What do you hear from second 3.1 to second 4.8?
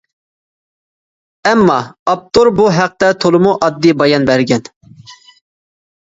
تولىمۇ ئاددىي بايان بەرگەن.